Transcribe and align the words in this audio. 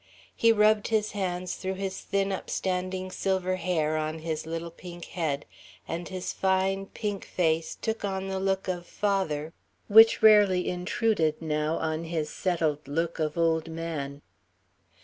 He 0.35 0.51
rubbed 0.51 0.87
his 0.87 1.11
hands 1.11 1.53
through 1.53 1.75
his 1.75 1.99
thin 2.01 2.31
upstanding 2.31 3.11
silver 3.11 3.57
hair 3.57 3.97
on 3.97 4.17
his 4.17 4.47
little 4.47 4.71
pink 4.71 5.05
head, 5.05 5.45
and 5.87 6.09
his 6.09 6.33
fine, 6.33 6.87
pink 6.87 7.23
face 7.23 7.75
took 7.75 8.03
on 8.03 8.27
the 8.27 8.39
look 8.39 8.67
of 8.67 8.87
father 8.87 9.53
which 9.87 10.23
rarely 10.23 10.67
intruded, 10.67 11.39
now, 11.39 11.77
on 11.77 12.05
his 12.05 12.31
settled 12.31 12.87
look 12.87 13.19
of 13.19 13.37
old 13.37 13.69
man. 13.69 14.23